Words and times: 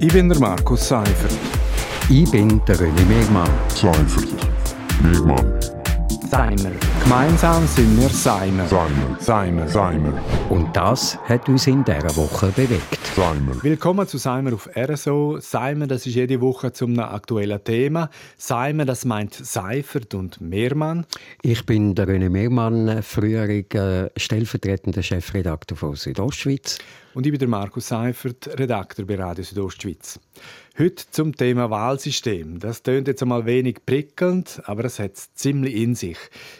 Ich 0.00 0.12
bin 0.12 0.28
der 0.28 0.38
Markus 0.40 0.88
Seifert. 0.88 1.30
Ich 2.10 2.28
bin 2.30 2.60
der 2.66 2.76
René 2.76 3.04
Megmann. 3.06 3.48
Seifert. 3.68 4.28
Megmann. 5.00 5.60
Seimer. 6.28 6.72
Gemeinsam 7.04 7.64
sind 7.68 7.96
wir 8.00 8.08
Seimer. 8.08 8.66
Seimer. 8.66 9.16
Seimer. 9.20 9.68
Seimer. 9.68 10.12
Und 10.50 10.74
das 10.74 11.16
hat 11.28 11.48
uns 11.48 11.68
in 11.68 11.84
dieser 11.84 12.16
Woche 12.16 12.48
bewegt. 12.48 12.98
Seimer. 13.14 13.62
Willkommen 13.62 14.08
zu 14.08 14.18
Seimer 14.18 14.54
auf 14.54 14.68
RSO. 14.76 15.38
Seimer, 15.38 15.86
das 15.86 16.06
ist 16.06 16.16
jede 16.16 16.40
Woche 16.40 16.72
zum 16.72 16.98
aktuellen 16.98 17.62
Thema. 17.62 18.10
Seimer, 18.36 18.84
das 18.84 19.04
meint 19.04 19.34
Seifert 19.34 20.14
und 20.14 20.40
Mehrmann. 20.40 21.06
Ich 21.42 21.64
bin 21.66 21.94
der 21.94 22.08
René 22.08 22.30
Mehrmann, 22.30 23.00
früheriger 23.02 24.10
stellvertretender 24.16 25.04
Chefredakteur 25.04 25.76
von 25.76 25.94
Südostschweiz. 25.94 26.80
Und 27.14 27.26
ich 27.26 27.30
bin 27.30 27.38
der 27.38 27.46
Markus 27.46 27.86
Seifert, 27.86 28.58
Redakteur 28.58 29.06
bei 29.06 29.14
Radio 29.14 29.44
Südostschweiz. 29.44 30.18
Heute 30.76 31.04
zum 31.12 31.36
Thema 31.36 31.70
Wahlsystem. 31.70 32.58
Das 32.58 32.82
tönt 32.82 33.06
jetzt 33.06 33.22
einmal 33.22 33.46
wenig 33.46 33.86
prickelnd, 33.86 34.60
aber 34.64 34.84
es 34.84 34.98
hat 34.98 35.14
es 35.14 35.32
ziemlich 35.34 35.76
in 35.76 35.94
sich. 35.94 36.18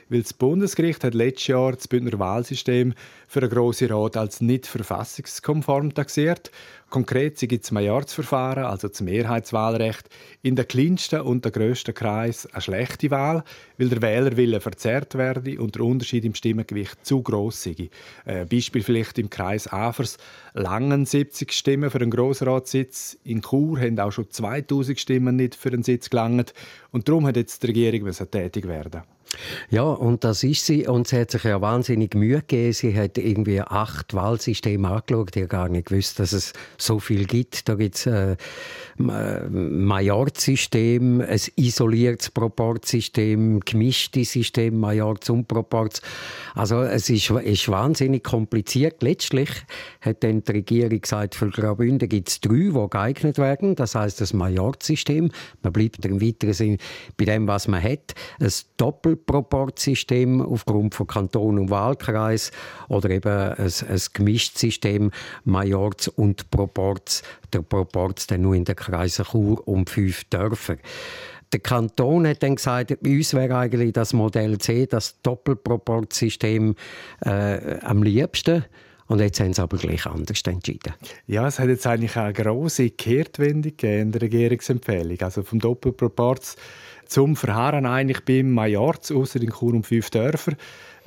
Weil 0.09 0.23
das 0.23 0.33
Bundesgericht 0.33 1.03
hat 1.03 1.15
letztes 1.15 1.49
Jahr 1.49 1.73
das 1.73 1.89
Bündner 1.89 2.21
Wahlsystem 2.21 2.95
für 3.27 3.41
einen 3.41 3.51
Grossen 3.51 3.91
Rat 3.91 4.17
als 4.17 4.41
nicht 4.41 4.69
verfassungskonform 4.69 5.93
taxiert. 5.93 6.53
Konkret 6.95 7.41
gibt 7.41 7.65
es 7.65 7.73
Majorzverfahren, 7.73 8.67
also 8.67 8.87
das 8.87 9.01
Mehrheitswahlrecht, 9.01 10.09
in 10.43 10.55
der 10.55 10.65
kleinsten 10.65 11.23
und 11.23 11.45
der 11.45 11.51
grössten 11.51 11.93
Kreis 11.93 12.47
eine 12.47 12.63
schlechte 12.63 13.11
Wahl, 13.11 13.43
weil 13.79 13.89
der 13.89 14.01
Wählerwille 14.01 14.61
verzerrt 14.61 15.17
werde 15.17 15.61
und 15.61 15.75
der 15.75 15.83
Unterschied 15.83 16.25
im 16.25 16.37
Stimmengewicht 16.37 17.05
zu 17.05 17.21
gross 17.21 17.65
sei. 17.65 17.91
Äh, 18.27 18.45
Beispiel 18.45 18.85
vielleicht 18.85 19.19
im 19.19 19.29
Kreis 19.29 19.67
Afers 19.67 20.19
langen 20.53 21.05
70 21.05 21.53
Stimmen 21.53 21.91
für 21.91 21.99
einen 21.99 22.13
Grossratssitz. 22.13 23.19
In 23.25 23.43
Chur 23.43 23.81
haben 23.81 23.99
auch 23.99 24.13
schon 24.13 24.31
2000 24.31 25.01
Stimmen 25.01 25.35
nicht 25.35 25.57
für 25.57 25.71
einen 25.71 25.83
Sitz 25.83 26.11
gelangt. 26.11 26.55
Und 26.93 27.09
darum 27.09 27.27
hat 27.27 27.35
jetzt 27.35 27.65
die 27.65 27.67
Regierung 27.67 28.09
tätig 28.31 28.69
werden 28.69 29.03
ja, 29.71 29.83
und 29.83 30.25
das 30.25 30.43
ist 30.45 30.67
sie. 30.67 30.87
Und 30.87 31.09
sie 31.09 31.21
hat 31.21 31.31
sich 31.31 31.45
ja 31.45 31.61
wahnsinnig 31.61 32.15
Mühe 32.15 32.39
gegeben. 32.39 32.73
Sie 32.73 32.97
hat 32.99 33.19
irgendwie 33.19 33.61
acht 33.61 34.15
Wahlsysteme 34.15 34.89
angeschaut. 34.89 35.37
Ich 35.37 35.43
habe 35.43 35.49
gar 35.49 35.69
nicht 35.69 35.89
gewusst, 35.89 36.19
dass 36.19 36.33
es 36.33 36.53
so 36.79 36.99
viel 36.99 37.27
gibt. 37.27 37.69
Da 37.69 37.75
gibt 37.75 37.97
es 37.97 38.07
äh, 38.07 38.37
ein 38.99 39.85
Majorzsystem, 39.85 41.21
ein 41.21 41.41
isoliertes 41.57 42.31
Proportsystem, 42.31 43.61
gemischtes 43.61 44.33
System, 44.33 44.79
Majorz 44.79 45.29
und 45.31 45.49
Proports. 45.49 46.03
Also 46.55 46.83
es 46.83 47.11
ist, 47.11 47.31
ist 47.31 47.69
wahnsinnig 47.69 48.23
kompliziert. 48.23 49.03
Letztlich 49.03 49.51
hat 50.01 50.23
dann 50.23 50.43
die 50.45 50.53
Regierung 50.53 51.01
gesagt, 51.01 51.35
für 51.35 51.51
Graubünden 51.51 52.09
gibt 52.09 52.29
es 52.29 52.41
drei, 52.41 52.71
die 52.73 52.87
geeignet 52.91 53.39
werden. 53.39 53.75
Das 53.75 53.95
heißt 53.95 54.21
das 54.21 54.33
Majorzsystem. 54.33 55.31
Man 55.63 55.73
bleibt 55.73 56.05
im 56.05 56.21
weiteren 56.21 56.53
Sinne 56.53 56.79
bei 57.17 57.25
dem, 57.25 57.49
was 57.49 57.69
man 57.69 57.83
hat. 57.83 58.15
Ein 58.39 58.53
Doppel 58.77 59.14
Proportsystem 59.17 60.41
aufgrund 60.41 60.95
von 60.95 61.07
Kanton 61.07 61.59
und 61.59 61.71
Wahlkreis 61.71 62.51
oder 62.89 63.11
eben 63.11 63.33
ein, 63.33 63.73
ein 63.89 64.01
gemischtes 64.13 64.61
System, 64.61 65.11
Majorz 65.45 66.09
und 66.09 66.51
Proports. 66.51 67.23
Der 67.53 67.63
Proports 67.63 68.27
dann 68.27 68.43
nur 68.43 68.55
in 68.55 68.65
den 68.65 68.77
Kreisen 68.77 69.25
Chur 69.25 69.67
und 69.67 69.91
fünf 69.91 70.25
Dörfer. 70.25 70.77
Der 71.53 71.61
Kanton 71.61 72.27
hat 72.27 72.43
dann 72.43 72.57
gesagt, 72.57 72.97
bei 73.01 73.11
uns 73.11 73.33
wäre 73.33 73.57
eigentlich 73.57 73.93
das 73.93 74.13
Modell 74.13 74.59
C, 74.59 74.87
das 74.87 75.21
Doppelproportsystem, 75.23 76.75
äh, 77.25 77.79
am 77.81 78.03
liebsten. 78.03 78.65
Und 79.07 79.21
jetzt 79.21 79.39
haben 79.39 79.53
sie 79.53 79.63
aber 79.63 79.77
gleich 79.77 80.07
anders 80.07 80.41
entschieden. 80.47 80.95
Ja, 81.27 81.47
es 81.47 81.59
hat 81.59 81.69
jetzt 81.69 81.87
eigentlich 81.87 82.17
eine 82.17 82.33
grosse 82.33 82.91
Kehrtwendung 82.91 83.75
in 83.83 84.13
der 84.13 84.23
Regierungsempfehlung. 84.23 85.21
Also 85.21 85.43
vom 85.43 85.59
Doppelproports 85.59 86.57
zum 87.07 87.37
Verharren 87.37 87.87
eigentlich 87.87 88.25
beim 88.25 88.53
Majorz, 88.53 89.11
außer 89.11 89.41
in 89.41 89.51
Chur 89.51 89.75
und 89.75 89.87
fünf 89.87 90.11
Dörfer. 90.11 90.53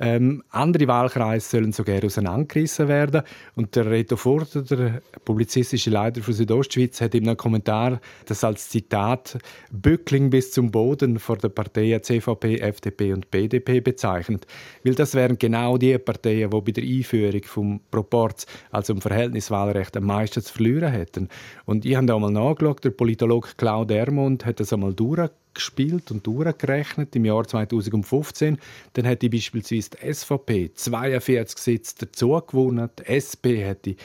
Ähm, 0.00 0.44
andere 0.50 0.86
Wahlkreise 0.86 1.48
sollen 1.48 1.72
sogar 1.72 2.04
auseinandergerissen 2.04 2.88
werden. 2.88 3.22
Und 3.56 3.74
der 3.74 3.90
Reto 3.90 4.16
Furter, 4.16 4.62
der 4.62 5.02
publizistische 5.24 5.90
Leiter 5.90 6.22
von 6.22 6.34
Südostschweiz, 6.34 7.00
hat 7.00 7.14
in 7.14 7.26
einem 7.26 7.36
Kommentar 7.36 8.00
das 8.26 8.44
als 8.44 8.68
Zitat 8.68 9.38
Bückling 9.72 10.30
bis 10.30 10.52
zum 10.52 10.70
Boden 10.70 11.18
vor 11.18 11.36
der 11.36 11.48
Parteien 11.48 12.02
CVP, 12.02 12.58
FDP 12.58 13.12
und 13.12 13.30
BDP 13.30 13.80
bezeichnet. 13.80 14.46
Weil 14.84 14.94
das 14.94 15.14
wären 15.14 15.38
genau 15.38 15.78
die 15.78 15.98
Parteien, 15.98 16.50
die 16.50 16.60
bei 16.60 16.72
der 16.72 16.84
Einführung 16.84 17.42
vom 17.44 17.80
Proports, 17.90 18.46
also 18.70 18.92
im 18.92 19.00
Verhältniswahlrecht, 19.00 19.96
am 19.96 20.04
meisten 20.04 20.42
zu 20.42 20.52
verlieren 20.52 20.92
hätten. 20.92 21.28
Und 21.64 21.84
ich 21.84 21.96
habe 21.96 22.06
da 22.06 22.18
mal 22.18 22.30
nachgeschaut, 22.30 22.84
der 22.84 22.90
Politologe 22.90 23.48
Claude 23.56 23.96
Ermund 23.96 24.46
hat 24.46 24.60
das 24.60 24.72
einmal 24.72 24.94
durchgeführt 24.94 25.32
gespielt 25.58 26.10
und 26.10 26.26
durchgerechnet 26.26 27.14
im 27.14 27.24
Jahr 27.24 27.46
2015. 27.46 28.58
Dann 28.94 29.04
hätte 29.04 29.28
beispielsweise 29.28 29.90
die 29.90 30.12
SVP 30.12 30.70
42 30.74 31.58
Sitze 31.58 31.94
dazu 32.00 32.40
gewonnen, 32.46 32.88
die 32.98 33.06
SP 33.06 33.62
hätte 33.62 33.96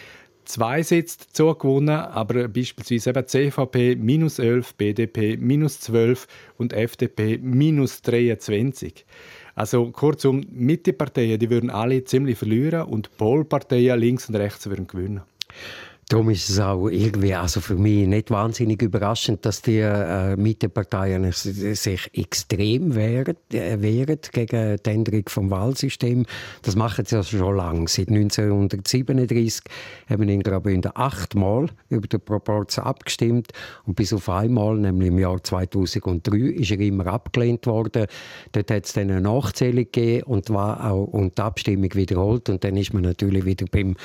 zwei 0.45 0.83
Sitze 0.83 1.19
dazu 1.27 1.53
gewonnen, 1.55 1.89
aber 1.89 2.47
beispielsweise 2.47 3.11
eben 3.11 3.27
CVP 3.27 3.95
minus 3.95 4.39
11, 4.39 4.75
BDP 4.75 5.37
minus 5.37 5.79
12 5.81 6.27
und 6.57 6.73
FDP 6.73 7.37
minus 7.37 8.01
23. 8.01 9.05
Also 9.55 9.91
kurzum, 9.91 10.45
Mitteparteien, 10.51 11.39
die 11.39 11.49
würden 11.49 11.69
alle 11.69 12.03
ziemlich 12.03 12.37
verlieren 12.37 12.87
und 12.87 13.15
Polparteien 13.17 13.99
links 13.99 14.27
und 14.27 14.35
rechts 14.35 14.67
würden 14.67 14.87
gewinnen. 14.87 15.21
Darum 16.09 16.29
ist 16.29 16.49
es 16.49 16.59
auch 16.59 16.89
irgendwie, 16.89 17.33
also 17.33 17.61
für 17.61 17.75
mich 17.75 18.07
nicht 18.07 18.29
wahnsinnig 18.29 18.81
überraschend, 18.81 19.45
dass 19.45 19.61
die 19.61 19.79
äh, 19.79 20.35
Mitteparteien 20.35 21.31
sich 21.31 22.09
extrem 22.13 22.93
wehren, 22.95 23.37
äh, 23.51 23.81
wehren 23.81 24.19
gegen 24.31 24.77
die 24.85 24.89
Änderung 24.89 25.23
des 25.23 25.35
Wahlsystems. 25.35 26.27
Das 26.61 26.75
machen 26.75 27.05
sie 27.05 27.15
also 27.15 27.37
schon 27.37 27.55
lange. 27.55 27.87
Seit 27.87 28.09
1937 28.09 29.63
haben 30.09 30.29
in 30.29 30.43
Graubünden 30.43 30.91
achtmal 30.93 31.67
über 31.89 32.07
den 32.07 32.21
Proporz 32.21 32.79
abgestimmt 32.79 33.51
und 33.85 33.95
bis 33.95 34.13
auf 34.13 34.29
einmal, 34.29 34.77
nämlich 34.77 35.07
im 35.07 35.19
Jahr 35.19 35.41
2003, 35.41 36.37
ist 36.37 36.71
er 36.71 36.79
immer 36.79 37.07
abgelehnt 37.07 37.65
worden. 37.65 38.07
Dort 38.51 38.71
hat 38.71 38.85
es 38.85 38.93
dann 38.93 39.09
eine 39.09 39.21
Nachzählung 39.21 39.85
gegeben 39.85 40.23
und, 40.23 40.49
war 40.49 40.91
auch, 40.91 41.05
und 41.05 41.37
die 41.37 41.41
Abstimmung 41.41 41.93
wiederholt 41.93 42.49
und 42.49 42.63
dann 42.63 42.75
ist 42.75 42.93
man 42.93 43.03
natürlich 43.03 43.45
wieder 43.45 43.65
beim 43.71 43.95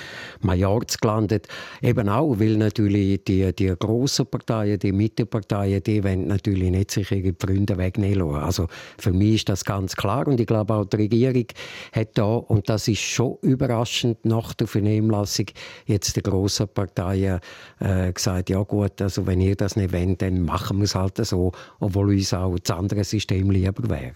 Majorz 0.40 0.98
gelandet 0.98 1.48
Eben 1.88 2.10
auch, 2.10 2.38
weil 2.38 2.58
natürlich 2.58 3.24
die, 3.24 3.50
die 3.54 3.74
grossen 3.78 4.26
Parteien, 4.26 4.78
die 4.78 4.92
Mitteparteien, 4.92 5.82
die 5.82 6.04
wollen 6.04 6.26
natürlich 6.26 6.70
nicht 6.70 6.90
sich 6.90 7.10
ihre 7.10 7.34
Freunde 7.40 7.78
wegnehmen 7.78 8.28
lassen. 8.28 8.44
Also 8.44 8.68
für 8.98 9.14
mich 9.14 9.36
ist 9.36 9.48
das 9.48 9.64
ganz 9.64 9.96
klar 9.96 10.28
und 10.28 10.38
ich 10.38 10.46
glaube 10.46 10.74
auch 10.74 10.84
die 10.84 10.96
Regierung 10.96 11.46
hat 11.92 12.10
da, 12.18 12.24
und 12.24 12.68
das 12.68 12.88
ist 12.88 13.00
schon 13.00 13.38
überraschend, 13.40 14.22
nach 14.26 14.52
der 14.52 14.66
Vernehmlassung 14.66 15.46
jetzt 15.86 16.14
die 16.14 16.22
grossen 16.22 16.68
Parteien 16.68 17.40
äh, 17.80 18.12
gesagt, 18.12 18.50
ja 18.50 18.62
gut, 18.64 19.00
also 19.00 19.26
wenn 19.26 19.40
ihr 19.40 19.56
das 19.56 19.74
nicht 19.74 19.94
wollt, 19.94 20.20
dann 20.20 20.42
machen 20.42 20.76
wir 20.76 20.84
es 20.84 20.94
halt 20.94 21.16
so, 21.16 21.52
obwohl 21.80 22.10
uns 22.10 22.34
auch 22.34 22.58
das 22.58 22.76
andere 22.76 23.02
System 23.02 23.50
lieber 23.50 23.88
wäre. 23.88 24.12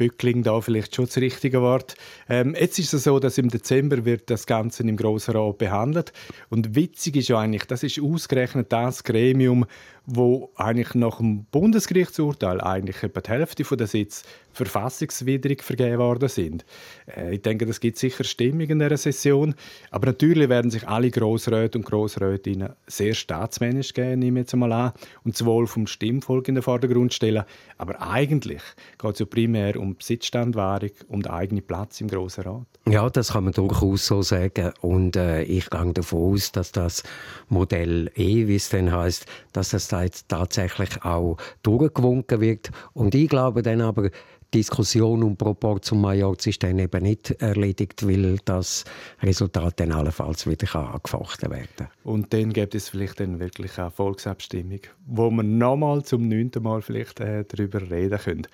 Bückling 0.00 0.42
da 0.42 0.62
vielleicht 0.62 0.96
schon 0.96 1.04
das 1.04 1.18
richtige 1.18 1.60
Wort. 1.60 1.94
Ähm, 2.26 2.56
jetzt 2.58 2.78
ist 2.78 2.94
es 2.94 3.04
so, 3.04 3.18
dass 3.18 3.36
im 3.36 3.50
Dezember 3.50 4.06
wird 4.06 4.30
das 4.30 4.46
Ganze 4.46 4.82
im 4.82 4.96
Grossen 4.96 5.36
Rat 5.36 5.58
behandelt 5.58 6.14
und 6.48 6.74
witzig 6.74 7.16
ist 7.16 7.28
ja 7.28 7.38
eigentlich, 7.38 7.64
das 7.64 7.82
ist 7.82 8.00
ausgerechnet 8.00 8.72
das 8.72 9.04
Gremium, 9.04 9.66
wo 10.06 10.50
eigentlich 10.56 10.94
nach 10.94 11.18
dem 11.18 11.44
Bundesgerichtsurteil 11.44 12.62
eigentlich 12.62 13.02
etwa 13.02 13.20
die 13.20 13.30
Hälfte 13.30 13.76
der 13.76 13.86
Sitze 13.86 14.24
verfassungswidrig 14.52 15.62
vergeben 15.62 15.98
worden 15.98 16.28
sind. 16.28 16.64
Äh, 17.06 17.34
ich 17.34 17.42
denke, 17.42 17.66
das 17.66 17.80
gibt 17.80 17.98
sicher 17.98 18.24
Stimmung 18.24 18.68
in 18.68 18.78
dieser 18.78 18.96
Session, 18.96 19.54
aber 19.90 20.06
natürlich 20.06 20.48
werden 20.48 20.70
sich 20.70 20.88
alle 20.88 21.10
Grossräte 21.10 21.78
und 21.78 21.84
Grossrätinnen 21.84 22.70
sehr 22.86 23.14
staatsmännisch 23.14 23.94
gehen, 23.94 24.18
nehme 24.18 24.40
ich 24.40 24.44
jetzt 24.44 24.54
einmal 24.54 24.72
an, 24.72 24.92
und 25.24 25.34
das 25.34 25.44
Wohl 25.44 25.66
vom 25.66 25.86
Stimmvolk 25.86 26.48
in 26.48 26.56
den 26.56 26.62
Vordergrund 26.62 27.14
stellen. 27.14 27.44
Aber 27.78 28.02
eigentlich 28.02 28.62
geht 28.98 29.12
es 29.12 29.18
ja 29.20 29.26
primär 29.26 29.78
um 29.78 29.89
Besitzstandwahrung, 29.96 30.90
um 31.08 31.22
den 31.22 31.30
eigenen 31.30 31.64
Platz 31.64 32.00
im 32.00 32.08
Grossen 32.08 32.44
Rat. 32.44 32.66
Ja, 32.88 33.08
das 33.10 33.32
kann 33.32 33.44
man 33.44 33.52
durchaus 33.52 34.06
so 34.06 34.22
sagen. 34.22 34.72
Und 34.80 35.16
äh, 35.16 35.42
ich 35.42 35.70
gehe 35.70 35.92
davon 35.92 36.34
aus, 36.34 36.52
dass 36.52 36.72
das 36.72 37.02
Modell 37.48 38.10
E, 38.14 38.46
wie 38.48 38.56
es 38.56 38.68
dann 38.68 38.92
heißt, 38.92 39.26
dass 39.52 39.70
das 39.70 39.88
da 39.88 40.02
jetzt 40.02 40.28
tatsächlich 40.28 41.04
auch 41.04 41.36
durchgewunken 41.62 42.40
wird. 42.40 42.70
Und 42.92 43.14
ich 43.14 43.28
glaube 43.28 43.62
dann 43.62 43.80
aber, 43.80 44.10
Diskussion 44.52 45.22
um 45.22 45.36
Proport 45.36 45.84
zum 45.84 46.00
Majorz 46.00 46.46
ist 46.46 46.62
dann 46.62 46.78
eben 46.78 47.02
nicht 47.02 47.30
erledigt, 47.40 48.06
weil 48.06 48.38
das 48.44 48.84
Resultat 49.22 49.78
dann 49.78 49.92
allenfalls 49.92 50.46
wieder 50.46 50.74
angefochten 50.74 51.50
werden 51.50 51.68
kann. 51.76 51.88
Und 52.02 52.32
dann 52.32 52.52
gibt 52.52 52.74
es 52.74 52.88
vielleicht 52.88 53.20
dann 53.20 53.38
wirklich 53.38 53.78
eine 53.78 53.90
Volksabstimmung, 53.90 54.80
wo 55.06 55.30
wir 55.30 55.44
nochmal 55.44 56.02
zum 56.02 56.28
neunten 56.28 56.62
Mal 56.62 56.82
vielleicht 56.82 57.20
äh, 57.20 57.44
darüber 57.44 57.80
reden 57.90 58.18
können. 58.18 58.46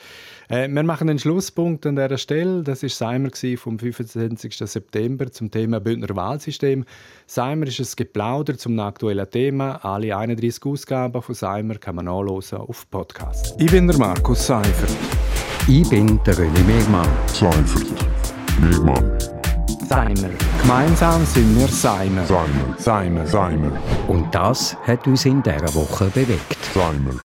Äh, 0.49 0.69
wir 0.69 0.83
machen 0.83 1.09
einen 1.09 1.19
Schlusspunkt 1.19 1.87
an 1.87 1.97
dieser 1.97 2.19
Stelle. 2.19 2.63
Das 2.63 2.83
war 2.83 2.91
Seimer 2.91 3.31
vom 3.57 3.79
25. 3.79 4.55
September 4.57 5.31
zum 5.33 5.51
Thema 5.51 5.81
Bündner 5.81 6.15
Wahlsystem. 6.15 6.85
Seimer 7.27 7.67
ist 7.67 7.81
ein 7.81 7.89
Geplauder 7.97 8.59
zum 8.59 8.79
aktuellen 8.81 9.31
Thema. 9.31 9.77
Alle 9.85 10.17
31 10.17 10.65
Ausgaben 10.67 11.23
von 11.23 11.35
Seimer 11.35 11.77
kann 11.77 11.97
man 11.97 12.05
nachlesen 12.05 12.59
auf 12.59 12.89
Podcast. 12.91 13.55
Ich 13.59 13.71
bin 13.71 13.87
der 13.87 13.99
Markus 13.99 14.47
Seifert. 14.47 14.91
Ich 15.69 15.89
bin 15.91 16.21
der 16.25 16.35
René 16.35 16.63
Megmann. 16.65 17.09
Seifert. 17.27 18.07
Megmann. 18.61 19.19
Seimer. 19.89 20.31
Gemeinsam 20.63 21.27
sind 21.27 21.59
wir 21.59 21.67
Seimer. 21.67 22.25
Seimer. 22.25 22.79
Seimer. 22.79 23.27
Seimer. 23.27 23.73
Und 24.07 24.33
das 24.33 24.77
hat 24.87 25.05
uns 25.09 25.25
in 25.25 25.43
dieser 25.43 25.75
Woche 25.75 26.05
bewegt. 26.05 26.57
Seimer. 26.73 27.21